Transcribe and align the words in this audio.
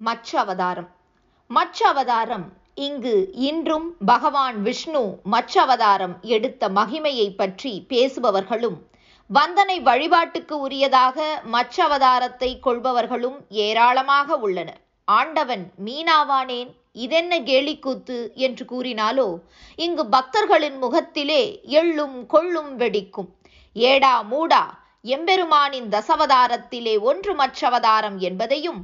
மச்ச 0.00 0.38
அவதாரம் 0.38 0.88
மச்ச 1.50 1.78
அவதாரம் 1.86 2.44
இங்கு 2.74 3.14
இன்றும் 3.32 3.86
பகவான் 4.06 4.58
விஷ்ணு 4.62 5.00
மச்ச 5.24 5.54
அவதாரம் 5.60 6.14
எடுத்த 6.34 6.68
மகிமையை 6.68 7.28
பற்றி 7.36 7.72
பேசுபவர்களும் 7.88 8.76
வந்தனை 9.30 9.76
வழிபாட்டுக்கு 9.82 10.68
உரியதாக 10.68 11.16
மச்ச 11.44 11.76
அவதாரத்தை 11.86 12.50
கொள்பவர்களும் 12.66 13.38
ஏராளமாக 13.48 14.36
உள்ளனர். 14.36 14.80
ஆண்டவன் 15.08 15.64
மீனாவானேன் 15.84 16.70
இதென்ன 16.92 17.38
கேலிக்கூத்து 17.40 18.18
என்று 18.34 18.64
கூறினாலோ 18.64 19.28
இங்கு 19.76 20.04
பக்தர்களின் 20.06 20.78
முகத்திலே 20.78 21.42
எள்ளும் 21.80 22.16
கொள்ளும் 22.26 22.72
வெடிக்கும். 22.78 23.28
ஏடா 23.72 24.14
மூடா 24.30 24.62
எம்பெருமானின் 25.04 25.88
தசவதாரத்திலே 25.88 26.94
ஒன்று 27.00 27.34
மற்றவதாரம் 27.34 28.18
என்பதையும் 28.18 28.80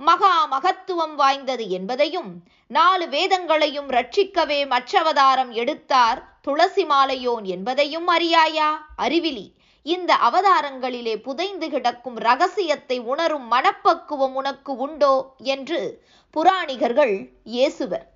மகா 0.00 0.46
மகத்துவம் 0.46 1.14
வாய்ந்தது 1.14 1.68
என்பதையும் 1.68 2.42
நாலு 2.66 3.08
வேதங்களையும் 3.08 3.88
ரட்சிக்கவே 3.88 4.58
மற்றவதாரம் 4.66 5.50
எடுத்தார் 5.50 6.38
துளசி 6.42 6.84
மாலையோன் 6.84 7.44
என்பதையும் 7.44 8.08
அறியாயா? 8.08 8.68
அறிவிலி. 8.98 9.46
இந்த 9.82 10.14
அவதாரங்களிலே 10.14 11.16
புதைந்து 11.16 11.70
கிடக்கும் 11.70 12.18
ரகசியத்தை 12.18 12.98
உணரும் 12.98 13.52
மனப்பக்குவம் 13.52 14.34
உனக்கு 14.34 14.76
உண்டோ? 14.76 15.34
என்று 15.38 15.80
புராணிகர்கள் 16.36 17.14
ஏசுவர் 17.44 18.06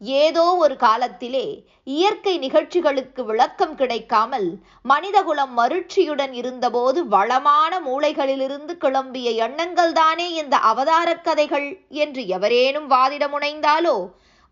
ஏதோ 0.00 0.44
ஒரு 0.54 0.76
காலத்திலே 0.76 1.44
இயற்கை 1.84 2.38
நிகழ்ச்சிகளுக்கு 2.38 3.24
விளக்கம் 3.24 3.74
கிடைக்காமல் 3.74 4.48
மனிதகுலம் 4.82 5.58
மருட்சியுடன் 5.58 6.32
இருந்தபோது 6.32 7.08
வளமான 7.08 7.80
மூளைகளிலிருந்து 7.80 8.74
கிளம்பிய 8.80 9.34
எண்ணங்கள் 9.34 9.92
தானே 9.92 10.32
இந்த 10.32 10.56
அவதார 10.56 11.14
கதைகள் 11.18 11.68
என்று 11.88 12.26
எவரேனும் 12.26 12.90
வாதிட 12.90 13.26
முனைந்தாலோ 13.28 13.96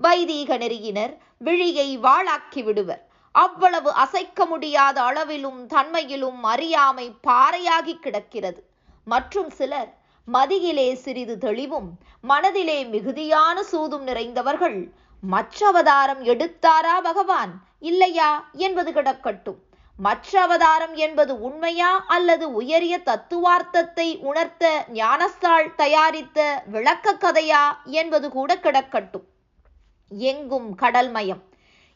வைதீக 0.00 0.56
நெறியினர் 0.56 1.12
விழியை 1.38 1.98
வாளாக்கி 1.98 2.62
விடுவர். 2.62 3.02
அவ்வளவு 3.34 3.92
அசைக்க 3.92 4.46
முடியாத 4.46 5.02
அளவிலும் 5.02 5.66
தன்மையிலும் 5.66 6.42
அறியாமை 6.42 7.06
பாறையாகி 7.26 7.94
கிடக்கிறது. 7.98 8.60
மற்றும் 9.04 9.50
சிலர் 9.50 9.90
மதியிலே 10.28 10.94
சிறிது 10.94 11.38
தெளிவும் 11.38 11.88
மனதிலே 12.20 12.84
மிகுதியான 12.84 13.62
சூதும் 13.62 14.02
நிறைந்தவர்கள் 14.02 14.78
மற்ற 15.26 15.66
அவதாரம் 15.66 16.24
எடுத்தாரா 16.24 17.00
பகவான்? 17.02 17.60
இல்லையா? 17.80 18.48
என்பது 18.52 18.92
கிடக்கட்டும். 18.92 19.56
மற்ற 19.96 20.40
அவதாரம் 20.40 20.94
என்பது 20.94 21.40
உண்மையா 21.40 22.04
அல்லது 22.06 22.52
உயரிய 22.52 22.98
தத்துவார்த்தத்தை 22.98 24.18
உணர்த்த 24.18 24.84
ஞானஸ்தாள் 24.88 25.74
தயாரித்த 25.74 26.62
விளக்க 26.66 27.14
கதையா 27.14 27.84
என்பது 27.84 28.30
கூட 28.30 28.56
கிடக்கட்டும். 28.56 29.24
எங்கும் 30.08 30.78
கடல்மயம் 30.78 31.40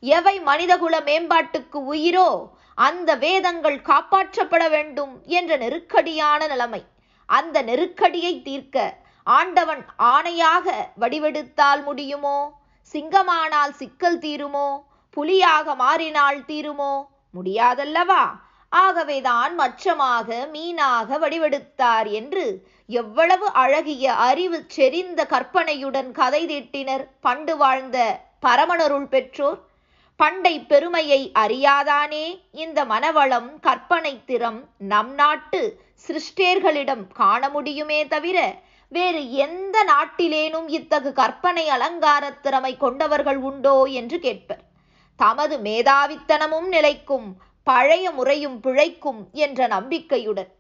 எவை 0.01 0.41
மனிதகுல 0.41 1.01
மேம்பாட்டுக்கு 1.01 1.93
உயிரோ 1.93 2.49
அந்த 2.75 3.15
வேதங்கள் 3.15 3.81
காப்பாற்றப்பட 3.81 4.71
வேண்டும் 4.71 5.23
என்ற 5.25 5.57
நெருக்கடியான 5.57 6.47
நிலைமை. 6.47 6.85
அந்த 7.27 7.63
நெருக்கடியை 7.63 8.43
தீர்க்க 8.43 8.97
ஆண்டவன் 9.25 9.85
ஆணையாக 9.99 10.73
வடிவெடுத்தால் 11.01 11.83
முடியுமோ? 11.83 12.58
சிங்கமானால் 12.93 13.71
சிக்கல் 13.71 14.19
தீருமோ? 14.19 14.69
புலியாக 15.11 15.75
மாறினால் 15.75 16.41
தீருமோ? 16.41 17.05
முடியாதல்லவா? 17.35 18.23
ஆகவேதான் 18.69 19.59
மச்சமாக 19.59 20.49
மீனாக 20.53 21.19
வடிவெடுத்தார் 21.19 22.11
என்று 22.11 22.67
எவ்வளவு 22.87 23.53
அழகிய 23.53 24.15
அறிவு 24.15 24.65
செறிந்த 24.67 25.25
கற்பனையுடன் 25.25 26.11
கதை 26.13 26.47
தீட்டினர் 26.47 27.05
பண்டு 27.21 27.57
வாழ்ந்த 27.57 28.21
பரமணருள் 28.47 29.09
பெற்றோர். 29.09 29.59
பண்டை 30.17 30.61
பெருமையை 30.61 31.33
அறியாதானே? 31.39 32.41
இந்த 32.53 32.85
மனவளம் 32.85 33.51
கற்பனை 33.61 34.25
திறம் 34.25 34.69
நம் 34.79 35.15
நாட்டு 35.15 35.81
சிருஷ்டேர்களிடம் 36.07 37.07
காண 37.15 37.49
முடியுமே 37.49 38.07
தவிர 38.07 38.39
வேறு 38.89 39.33
எந்த 39.33 39.85
நாட்டிலேனும் 39.85 40.69
இத்தகு 40.69 41.13
கற்பனை 41.13 41.69
அலங்கார 41.69 42.33
திறமை 42.33 42.77
கொண்டவர்கள் 42.77 43.37
உண்டோ 43.37 43.83
என்று 43.83 44.19
கேட்பர். 44.19 44.63
தமது 45.17 45.59
மேதாவித்தனமும் 45.59 46.69
நிலைக்கும் 46.69 47.37
பழைய 47.65 48.11
முறையும் 48.11 48.61
பிழைக்கும் 48.61 49.29
என்ற 49.33 49.67
நம்பிக்கையுடன் 49.67 50.58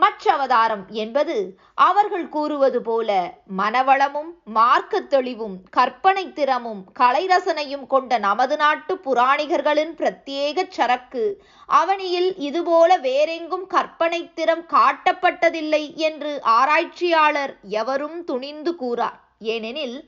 மற்ற 0.00 0.32
அவதாரம் 0.32 0.82
என்பது 1.02 1.36
அவர்கள் 1.74 2.26
கூறுவது 2.28 2.80
போல 2.82 3.10
மனவளமும் 3.58 4.30
மார்க்க 4.56 5.00
தெளிவும் 5.12 5.56
கற்பனை 5.70 6.24
திறமும் 6.32 6.82
கலைரசனையும் 6.98 7.86
கொண்ட 7.86 8.18
நமது 8.18 8.56
நாட்டு 8.56 8.94
புராணிகர்களின் 9.06 9.94
பிரத்யேக 10.00 10.66
சரக்கு. 10.68 11.24
அவனியில் 11.68 12.30
இதுபோல 12.48 12.90
வேறெங்கும் 12.98 13.66
கற்பனை 13.66 14.20
திறம் 14.34 14.66
காட்டப்பட்டதில்லை 14.76 15.82
என்று 16.08 16.32
ஆராய்ச்சியாளர் 16.58 17.54
எவரும் 17.80 18.20
துணிந்து 18.24 18.74
கூறார். 18.82 19.18
ஏனெனில் 19.54 19.98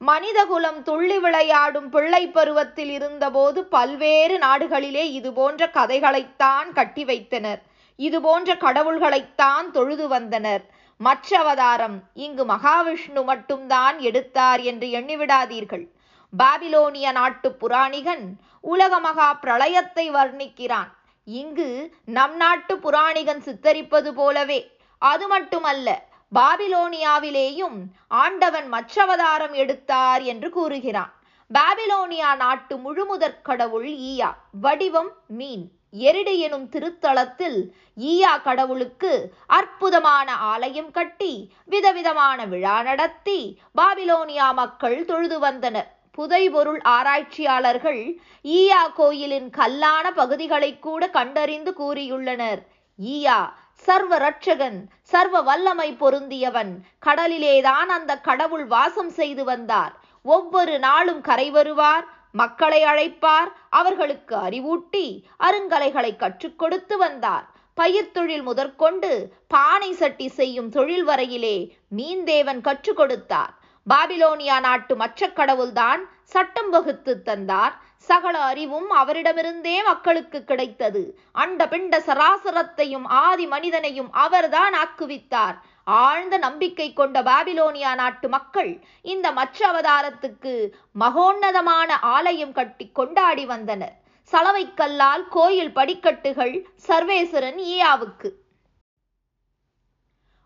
மனிதகுலம் 0.00 0.82
துள்ளி 0.82 1.18
விளையாடும் 1.18 1.88
பிள்ளை 1.88 2.22
பருவத்தில் 2.28 2.92
இருந்தபோது 2.98 3.60
பல்வேறு 3.74 4.36
நாடுகளிலே 4.38 5.04
இதுபோன்ற 5.18 5.70
கதைகளைத்தான் 5.74 6.70
கட்டி 6.74 7.04
வைத்தனர். 7.04 7.60
இது 8.06 8.18
போன்ற 8.20 8.50
கடவுள்களைத்தான் 8.54 9.66
தொழுது 9.70 10.08
வந்தனர். 10.08 10.64
மற்ற 11.00 11.38
அவதாரம் 11.38 11.96
இங்கு 12.14 12.44
மகாவிஷ்ணு 12.44 13.22
மட்டும்தான் 13.24 13.96
எடுத்தார் 13.98 14.60
என்று 14.70 14.86
எண்ணிவிடாதீர்கள். 14.98 15.84
பாபிலோனிய 16.32 17.12
நாட்டு 17.12 17.48
புராணிகன் 17.52 18.24
உலக 18.60 18.92
மகா 19.00 19.28
பிரளயத்தை 19.42 20.06
வர்ணிக்கிறான். 20.14 20.90
இங்கு 21.26 21.68
நம் 22.04 22.36
நாட்டு 22.36 22.78
புராணிகன் 22.78 23.42
சித்தரிப்பது 23.46 24.10
போலவே 24.10 24.60
அது 25.02 25.26
மட்டுமல்ல 25.28 25.88
பாபிலோனியாவிலேயும் 26.32 27.78
ஆண்டவன் 28.08 28.68
மற்றவதாரம் 28.72 29.54
எடுத்தார் 29.62 30.22
என்று 30.22 30.50
கூறுகிறான். 30.50 31.12
பாபிலோனியா 31.50 32.30
நாட்டு 32.36 32.76
முழுமுதற் 32.76 33.42
கடவுள் 33.42 33.88
ஈயா. 34.08 34.30
வடிவம் 34.60 35.12
மீன். 35.26 35.64
எரிடு 35.92 36.38
எனும் 36.38 36.66
திருத்தலத்தில் 36.72 37.58
ஈயா 38.00 38.42
கடவுளுக்கு 38.42 39.12
அற்புதமான 39.46 40.32
ஆலயம் 40.32 40.90
கட்டி 40.90 41.32
விதவிதமான 41.64 42.44
விழா 42.46 42.82
நடத்தி 42.82 43.58
பாபிலோனியா 43.78 44.54
மக்கள் 44.54 45.04
தொழுது 45.04 45.38
வந்தனர். 45.38 45.88
புதைபொருள் 46.10 46.80
ஆராய்ச்சியாளர்கள் 46.88 48.02
ஈயா 48.44 48.82
கோயிலின் 48.94 49.50
கல்லான 49.50 50.06
பகுதிகளை 50.14 50.78
கூட 50.78 51.08
கண்டறிந்து 51.08 51.72
கூறியுள்ளனர். 51.78 52.60
ஈயா 52.98 53.38
சர்வ 53.74 54.18
ரட்சகன் 54.18 54.78
சர்வ 55.02 55.36
வல்லமை 55.40 55.96
பொருந்தியவன் 56.00 56.72
கடலிலேதான் 57.06 57.90
அந்த 57.98 58.18
கடவுள் 58.28 58.66
வாசம் 58.66 59.10
செய்து 59.10 59.44
வந்தார். 59.44 59.92
ஒவ்வொரு 60.22 60.78
நாளும் 60.78 61.20
கரை 61.20 61.50
வருவார் 61.50 62.06
மக்களை 62.32 62.84
அழைப்பார் 62.84 63.52
அவர்களுக்கு 63.70 64.36
அறிவூட்டி 64.36 65.22
அருங்கலைகளை 65.38 66.16
கற்றுக் 66.16 66.58
கொடுத்து 66.58 66.98
வந்தார். 66.98 67.46
பயிர் 67.74 68.10
தொழில் 68.10 68.42
முதற்கொண்டு 68.42 69.32
பானை 69.48 69.92
சட்டி 69.92 70.28
செய்யும் 70.28 70.70
தொழில் 70.70 71.06
வரையிலே 71.08 71.70
மீன்தேவன் 71.96 72.60
கற்றுக் 72.60 72.96
கொடுத்தார். 72.96 73.54
பாபிலோனியா 73.90 74.60
நாட்டு 74.60 74.96
மற்ற 74.96 75.28
கடவுள்தான் 75.28 76.08
சட்டம் 76.24 76.70
வகுத்து 76.70 77.22
தந்தார். 77.22 77.74
சகல 77.96 78.38
அறிவும் 78.38 78.90
அவரிடமிருந்தே 78.96 79.84
மக்களுக்கு 79.84 80.44
கிடைத்தது. 80.44 81.18
அண்ட 81.32 81.66
பிண்ட 81.66 81.98
சராசரத்தையும் 81.98 83.04
ஆதி 83.04 83.46
மனிதனையும் 83.46 84.12
அவர்தான் 84.12 84.74
ஆக்குவித்தார். 84.74 85.56
ஆழ்ந்த 85.98 86.36
நம்பிக்கை 86.38 86.92
கொண்ட 86.92 87.22
பாபிலோனியா 87.22 87.94
நாட்டு 87.94 88.28
மக்கள் 88.28 88.72
இந்த 89.02 89.26
மற்ற 89.32 89.58
அவதாரத்துக்கு 89.70 90.52
மகோன்னதமான 91.00 91.98
ஆலயம் 92.16 92.52
கட்டி 92.52 92.86
கொண்டாடி 92.92 93.46
வந்தனர். 93.46 93.96
சலவைக்கல்லால் 94.32 95.24
கோயில் 95.30 95.72
படிக்கட்டுகள் 95.72 96.54
சர்வேஸ்வரன் 96.88 97.60
ஈயாவுக்கு. 97.72 98.30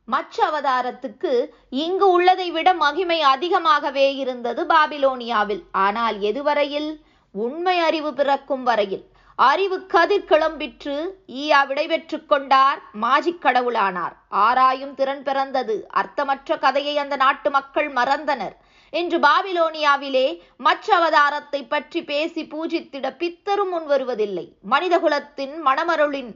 மற்ற 0.08 0.36
அவதாரத்துக்கு 0.50 1.32
இங்கு 1.70 2.06
உள்ளதை 2.12 2.50
விட 2.50 2.68
மகிமை 2.74 3.20
அதிகமாகவே 3.34 4.06
இருந்தது 4.16 4.62
பாபிலோனியாவில். 4.64 5.62
ஆனால் 5.84 6.16
எதுவரையில்? 6.30 6.90
உண்மை 7.34 7.76
அறிவு 7.78 8.10
பிறக்கும் 8.14 8.62
வரையில். 8.62 9.04
அறிவு 9.36 9.86
கதிர் 9.86 10.28
கிளம்பிற்று 10.28 11.16
ஈயா 11.26 11.66
விடைபெற்று 11.66 12.26
கொண்டார் 12.26 12.82
மாஜிக் 13.00 13.40
கடவுளானார். 13.42 14.12
ஆராயும் 14.28 14.94
திறன் 14.94 15.22
பிறந்தது 15.22 15.86
அர்த்தமற்ற 15.88 16.58
கதையை 16.58 16.98
அந்த 16.98 17.16
நாட்டு 17.16 17.50
மக்கள் 17.50 17.92
மறந்தனர். 17.92 18.54
இன்று 18.90 19.18
பாபிலோனியாவிலே 19.18 20.40
மற்ற 20.56 20.86
அவதாரத்தை 20.98 21.68
பற்றி 21.68 22.04
பேசி 22.04 22.44
பூஜித்திட 22.44 23.16
பித்தரும் 23.16 23.68
முன் 23.68 23.86
வருவதில்லை. 23.86 24.56
மனிதகுலத்தின் 24.70 25.54
மணமருளின் 25.64 26.32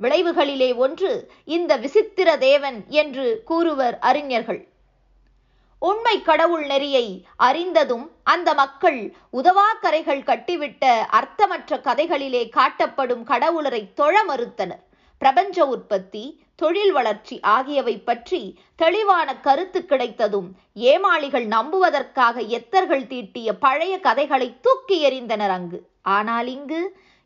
விளைவுகளிலே 0.00 0.76
ஒன்று 0.76 1.30
இந்த 1.44 1.76
விசித்திர 1.76 2.36
தேவன் 2.36 2.84
என்று 2.88 3.42
கூறுவர் 3.44 3.98
அறிஞர்கள். 3.98 4.73
உண்மை 5.82 6.22
கடவுள் 6.22 6.66
நெறியை 6.66 7.06
அறிந்ததும் 7.36 8.06
அந்த 8.22 8.54
மக்கள் 8.54 9.00
உதவாக்கரைகள் 9.32 10.22
கட்டிவிட்ட 10.22 10.84
அர்த்தமற்ற 11.18 11.78
கதைகளிலே 11.78 12.42
காட்டப்படும் 12.56 13.22
கடவுளரை 13.22 13.82
தொழ 13.94 14.14
மறுத்தனர். 14.24 14.82
பிரபஞ்ச 15.18 15.66
உற்பத்தி 15.66 16.22
தொழில் 16.56 16.92
வளர்ச்சி 16.92 17.36
ஆகியவை 17.40 17.94
பற்றி 17.98 18.40
தெளிவான 18.76 19.28
கருத்து 19.36 19.80
கிடைத்ததும் 19.84 20.48
ஏமாளிகள் 20.74 21.46
நம்புவதற்காக 21.46 22.46
எத்தர்கள் 22.58 23.06
தீட்டிய 23.06 23.52
பழைய 23.52 23.94
கதைகளை 23.98 24.48
தூக்கி 24.60 24.98
எறிந்தனர் 25.08 25.54
அங்கு. 25.56 25.80
ஆனால் 26.02 26.46
இங்கு 26.46 26.80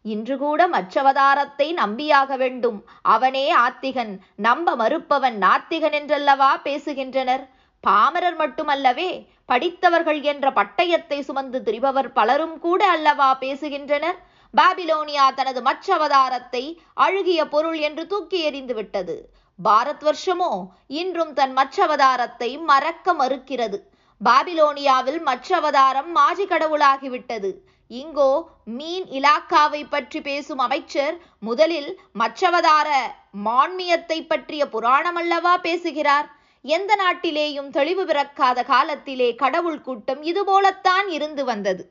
இன்று 0.05 0.39
கூட 0.39 0.61
மற்றவதாரத்தை 0.69 1.73
நம்பியாக 1.73 2.37
வேண்டும். 2.37 2.79
அவனே 3.03 3.47
ஆத்திகன் 3.57 4.13
நம்ப 4.37 4.77
மறுப்பவன் 4.77 5.39
நாத்திகன் 5.43 5.97
என்றல்லவா 6.01 6.51
பேசுகின்றனர்? 6.65 7.45
பாமரர் 7.85 8.39
மட்டுமல்லவே 8.41 9.11
படித்தவர்கள் 9.45 10.21
என்ற 10.23 10.47
பட்டயத்தை 10.51 11.19
சுமந்து 11.21 11.59
திரிபவர் 11.63 12.11
பலரும் 12.13 12.57
கூட 12.59 12.81
அல்லவா 12.87 13.29
பேசுகின்றனர். 13.41 14.19
பாபிலோனியா 14.55 15.27
தனது 15.35 15.61
மச்சவதாரத்தை 15.63 16.63
அழுகிய 17.05 17.41
பொருள் 17.49 17.79
என்று 17.79 18.05
தூக்கி 18.07 18.39
எறிந்து 18.41 18.75
விட்டது. 18.75 19.17
பாரத் 19.59 20.05
வருஷமோ 20.09 20.53
இன்றும் 21.01 21.33
தன் 21.33 21.55
மற்றவதாரத்தை 21.57 22.51
மறக்க 22.65 23.13
மறுக்கிறது. 23.13 23.79
பாபிலோனியாவில் 24.21 25.21
மற்றவதாரம் 25.23 26.11
மாஜி 26.13 26.45
கடவுளாகிவிட்டது 26.45 27.51
இங்கோ 27.91 28.31
மீன் 28.79 29.07
இலாக்காவை 29.19 29.83
பற்றி 29.91 30.21
பேசும் 30.21 30.59
அமைச்சர் 30.59 31.15
முதலில் 31.39 31.91
மச்சவதார 32.19 32.89
மான்மியத்தை 33.45 34.19
பற்றிய 34.27 34.63
புராணம் 34.69 35.15
அல்லவா 35.15 35.55
பேசுகிறார். 35.57 36.29
எந்த 36.69 36.93
நாட்டிலேயும் 37.03 37.71
தெளிவு 37.71 38.03
பிறக்காத 38.07 38.59
காலத்திலே 38.63 39.29
கடவுள் 39.35 39.81
கூட்டம் 39.81 40.23
இதுபோலத்தான் 40.23 41.07
இருந்து 41.17 41.43
வந்தது. 41.45 41.83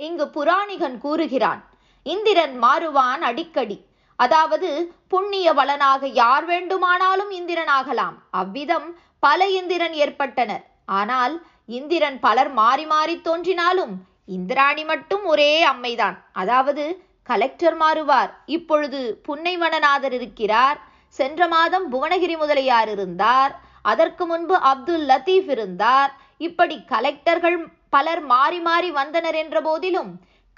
இங்கு 0.00 0.26
புராணிகன் 0.28 0.98
கூறுகிறான் 0.98 1.62
இந்திரன் 2.06 2.54
மாறுவான் 2.64 3.22
அடிக்கடி. 3.30 3.78
அதாவது 4.18 4.68
புண்ணிய 5.08 5.48
பலனாக 5.54 6.06
யார் 6.22 6.44
வேண்டுமானாலும் 6.44 7.30
இந்திரனாகலாம். 7.30 8.16
அவ்விதம் 8.40 8.88
பல 9.26 9.40
இந்திரன் 9.60 9.96
ஏற்பட்டனர். 10.04 10.64
ஆனால் 11.00 11.34
இந்திரன் 11.78 12.18
பலர் 12.20 12.50
மாறி 12.60 12.86
மாறி 12.86 13.16
தோன்றினாலும் 13.20 13.94
இந்திராணி 14.36 14.84
மட்டும் 14.84 15.24
ஒரே 15.24 15.52
அம்மைதான். 15.62 16.16
அதாவது 16.32 16.84
கலெக்டர் 17.28 17.76
மாறுவார். 17.76 18.30
இப்பொழுது 18.56 19.00
புன்னைவனநாதர் 19.28 20.14
இருக்கிறார். 20.18 20.78
சென்ற 21.18 21.48
மாதம் 21.54 21.86
புவனகிரி 21.92 22.36
முதலியார் 22.42 22.90
இருந்தார். 22.94 23.52
அதற்கு 23.90 24.24
முன்பு 24.26 24.56
அப்துல் 24.70 25.06
லத்தீப் 25.10 25.50
இருந்தார். 25.54 26.10
இப்படி 26.46 26.76
கலெக்டர்கள் 26.92 27.58
பலர் 27.94 28.22
மாறி 28.32 28.58
மாறி 28.60 28.90
வந்தனர் 29.00 29.36
என்ற 29.42 29.56
போதிலும் 29.60 30.10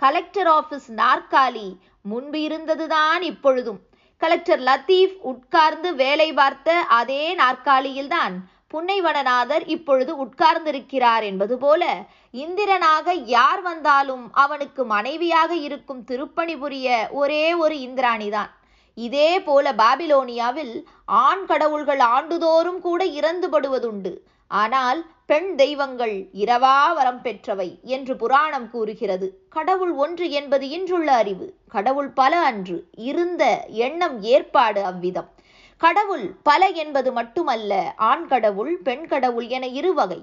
கலெக்டர் 0.03 0.51
ஆபீஸ் 0.59 0.89
நாற்காலி 1.01 1.69
முன்பு 2.11 2.39
இருந்ததுதான் 2.47 3.23
இப்பொழுதும். 3.31 3.81
கலெக்டர் 4.23 4.63
லத்தீப் 4.69 5.15
உட்கார்ந்து 5.31 5.91
வேலை 6.01 6.29
பார்த்த 6.39 6.71
அதே 7.01 7.25
நாற்காலியில்தான் 7.35 8.35
புன்னைவனநாதர் 8.73 9.65
இப்பொழுது 9.75 10.13
உட்கார்ந்திருக்கிறார் 10.25 11.25
என்பது 11.31 11.55
போல 11.59 11.85
இந்திரனாக 12.45 13.15
யார் 13.37 13.63
வந்தாலும் 13.63 14.25
அவனுக்கு 14.45 14.83
மனைவியாக 14.95 15.53
இருக்கும் 15.67 16.03
திருப்பணி 16.11 16.55
புரிய 16.57 16.89
ஒரே 17.21 17.45
ஒரு 17.63 17.77
இந்திராணிதான். 17.89 18.51
இதே 18.97 19.41
போல 19.41 19.73
பாபிலோனியாவில் 19.73 20.75
ஆண் 21.05 21.47
கடவுள்கள் 21.47 22.01
ஆண்டுதோறும் 22.09 22.81
கூட 22.81 23.05
இறந்துபடுவதுண்டு. 23.05 24.13
ஆனால் 24.51 25.01
பெண் 25.27 25.55
தெய்வங்கள் 25.55 26.15
இரவா 26.35 26.93
வரம் 26.95 27.21
பெற்றவை 27.23 27.81
என்று 27.83 28.17
புராணம் 28.17 28.71
கூறுகிறது. 28.71 29.27
கடவுள் 29.49 29.93
ஒன்று 29.95 30.31
என்பது 30.31 30.69
இன்றுள்ள 30.69 31.13
அறிவு. 31.13 31.47
கடவுள் 31.67 32.11
பல 32.11 32.39
அன்று. 32.41 32.77
இருந்த 32.95 33.43
எண்ணம் 33.67 34.23
ஏற்பாடு 34.23 34.85
அவ்விதம். 34.85 35.29
கடவுள் 35.81 36.35
பல 36.43 36.67
என்பது 36.67 37.13
மட்டுமல்ல 37.13 37.73
ஆண் 37.97 38.27
கடவுள் 38.27 38.79
பெண் 38.79 39.07
கடவுள் 39.07 39.47
என 39.47 39.67
இருவகை 39.67 40.21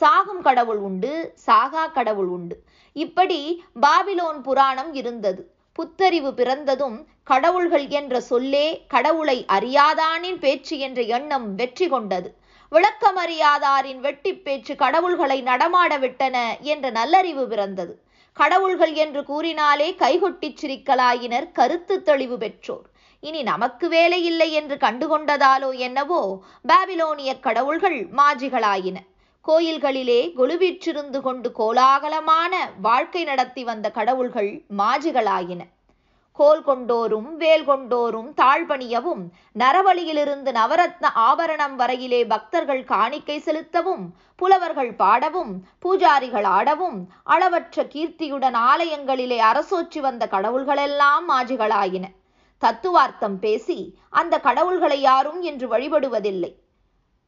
சாகும் 0.00 0.42
கடவுள் 0.42 0.76
உண்டு 0.78 1.10
சாகா 1.46 1.86
கடவுள் 1.86 2.26
உண்டு. 2.26 2.56
இப்படி 2.96 3.40
பாபிலோன் 3.80 4.40
புராணம் 4.42 4.94
இருந்தது. 4.94 5.42
புத்தறிவு 5.76 6.30
பிறந்ததும் 6.34 6.96
கடவுள்கள் 7.30 7.86
என்ற 7.98 8.20
சொல்லே 8.20 8.66
கடவுளை 8.94 9.38
அறியாதானின் 9.56 10.38
பேச்சு 10.38 10.76
என்ற 10.78 11.00
எண்ணம் 11.16 11.48
வெற்றி 11.54 11.86
கொண்டது. 11.88 12.28
விளக்கமறியாதாரின் 12.72 14.00
வெட்டி 14.06 14.32
பேச்சு 14.46 14.74
கடவுள்களை 14.74 15.38
நடமாட 15.42 15.92
விட்டன 15.98 16.36
என்ற 16.72 16.90
நல்லறிவு 16.90 17.44
பிறந்தது. 17.48 17.94
கடவுள்கள் 18.36 18.94
என்று 19.04 19.24
கூறினாலே 19.24 19.88
கைகொட்டிச் 20.02 20.58
சிரிக்கலாயினர் 20.62 21.48
கருத்து 21.52 21.96
தெளிவு 22.02 22.38
பெற்றோர். 22.38 22.86
இனி 23.22 23.42
நமக்கு 23.42 23.88
வேலை 23.88 24.20
இல்லை 24.24 24.48
என்று 24.52 24.76
கண்டுகொண்டதாலோ 24.76 25.70
என்னவோ 25.86 26.22
பாபிலோனிய 26.68 27.32
கடவுள்கள் 27.40 27.98
மாஜிகளாயின. 28.18 28.98
கோயில்களிலே 29.48 30.20
குழுவிற்றிருந்து 30.36 31.20
கொண்டு 31.20 31.48
கோலாகலமான 31.58 32.52
வாழ்க்கை 32.82 33.24
நடத்தி 33.24 33.64
வந்த 33.64 33.90
கடவுள்கள் 33.90 34.50
மாஜிகளாயின. 34.78 35.60
கோல் 36.32 36.62
கொண்டோரும் 36.64 37.28
வேல் 37.36 37.64
கொண்டோரும் 37.68 38.26
தாழ்பணியவும் 38.36 39.22
நரவழியிலிருந்து 39.58 40.50
நவரத்ன 40.58 41.12
ஆபரணம் 41.14 41.76
வரையிலே 41.78 42.20
பக்தர்கள் 42.26 42.82
காணிக்கை 42.84 43.38
செலுத்தவும் 43.38 44.04
புலவர்கள் 44.36 44.92
பாடவும் 44.94 45.52
பூஜாரிகள் 45.84 46.48
ஆடவும் 46.58 46.98
அளவற்ற 47.24 47.84
கீர்த்தியுடன் 47.84 48.58
ஆலயங்களிலே 48.72 49.40
அரசோற்றி 49.52 50.00
வந்த 50.00 50.28
கடவுள்களெல்லாம் 50.30 51.26
மாஜிகளாயின. 51.28 52.04
தத்துவார்த்தம் 52.62 53.38
பேசி 53.38 53.80
அந்த 54.10 54.40
கடவுள்களை 54.40 55.00
யாரும் 55.00 55.42
இன்று 55.42 55.68
வழிபடுவதில்லை. 55.68 56.52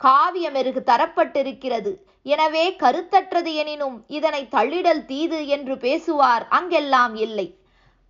காவியமெருகு 0.01 0.81
தரப்பட்டிருக்கிறது. 0.91 1.93
எனவே 2.27 2.65
கருத்தற்றது 2.83 3.51
எனினும் 3.55 3.97
இதனை 4.09 4.43
தள்ளிடல் 4.57 5.05
தீது 5.05 5.39
என்று 5.47 5.75
பேசுவார் 5.77 6.45
அங்கெல்லாம் 6.49 7.15
இல்லை. 7.27 7.47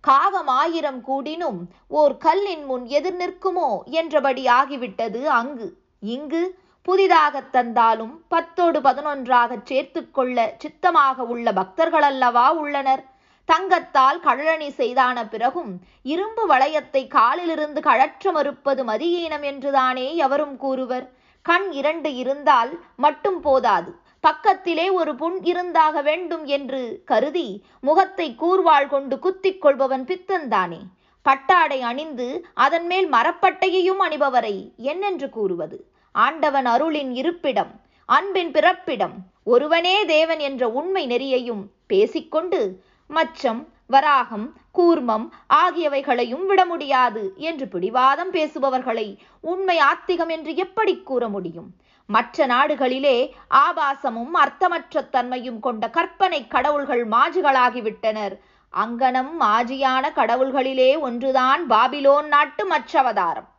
காகம் 0.03 0.49
ஆயிரம் 0.61 1.01
கூடினும் 1.07 1.59
ஓர் 1.99 2.13
கல்லின் 2.17 2.65
முன் 2.65 2.85
எதிர் 2.97 3.19
நிற்குமோ 3.21 3.69
என்றபடி 3.99 4.43
ஆகிவிட்டது 4.59 5.21
அங்கு. 5.39 5.67
இங்கு 6.15 6.43
புதிதாக 6.87 7.41
தந்தாலும் 7.55 8.13
பத்தோடு 8.27 8.79
பதினொன்றாக 8.81 9.57
சேர்த்து 9.63 10.01
கொள்ள 10.11 10.37
சித்தமாக 10.57 11.25
உள்ள 11.33 11.51
பக்தர்கள் 11.53 12.07
அல்லவா 12.11 12.45
உள்ளனர்? 12.61 13.03
தங்கத்தால் 13.49 14.19
கழனி 14.19 14.69
செய்தான 14.79 15.17
பிறகும் 15.27 15.71
இரும்பு 16.03 16.43
வளையத்தை 16.51 17.01
காலிலிருந்து 17.17 17.79
கழற்ற 17.87 18.31
மறுப்பது 18.31 18.83
மதியீனம் 18.83 19.45
என்றுதானே 19.51 20.07
எவரும் 20.25 20.55
கூறுவர்? 20.57 21.05
கண் 21.41 21.71
இரண்டு 21.71 22.15
இருந்தால் 22.15 22.71
மட்டும் 22.95 23.41
போதாது. 23.41 23.91
பக்கத்திலே 24.19 24.89
ஒரு 24.89 25.15
புண் 25.15 25.37
இருந்தாக 25.41 26.01
வேண்டும் 26.01 26.45
என்று 26.45 27.01
கருதி 27.05 27.47
முகத்தை 27.79 28.35
கூர்வாள் 28.41 28.87
கொண்டு 28.87 29.19
குத்திக் 29.19 29.61
கொள்பவன் 29.61 30.03
பித்தன்தானே 30.03 30.81
பட்டாடை 31.25 31.81
அணிந்து 31.81 32.27
அதன் 32.53 32.85
மேல் 32.85 33.07
மரப்பட்டையையும் 33.13 34.01
அணிபவரை 34.05 34.55
என்னென்று 34.75 35.29
கூறுவது? 35.29 35.77
ஆண்டவன் 36.15 36.65
அருளின் 36.65 37.11
இருப்பிடம் 37.11 37.71
அன்பின் 38.09 38.51
பிறப்பிடம் 38.51 39.15
ஒருவனே 39.43 40.05
தேவன் 40.05 40.39
என்ற 40.39 40.69
உண்மை 40.69 41.03
நெறியையும் 41.07 41.63
பேசிக்கொண்டு 41.87 42.61
மச்சம் 43.09 43.61
வராகம் 43.91 44.47
கூர்மம் 44.77 45.25
ஆகியவைகளையும் 45.53 46.45
விட 46.45 46.65
முடியாது 46.65 47.33
என்று 47.37 47.67
பிடிவாதம் 47.67 48.31
பேசுபவர்களை 48.31 49.17
உண்மை 49.41 49.77
ஆத்திகம் 49.79 50.29
என்று 50.29 50.55
எப்படி 50.55 51.01
கூற 51.01 51.27
முடியும்? 51.27 51.69
மற்ற 52.05 52.45
நாடுகளிலே 52.45 53.31
ஆபாசமும் 53.49 54.33
அர்த்தமற்ற 54.33 55.09
தன்மையும் 55.09 55.59
கொண்ட 55.59 55.89
கற்பனை 55.89 56.47
கடவுள்கள் 56.47 57.07
மாஜிகளாகிவிட்டனர். 57.07 58.35
அங்கனம் 58.73 59.31
மாஜியான 59.39 60.05
கடவுள்களிலே 60.15 60.99
ஒன்றுதான் 60.99 61.69
பாபிலோன் 61.69 62.27
நாட்டு 62.27 62.65
மற்றவதாரம். 62.69 63.49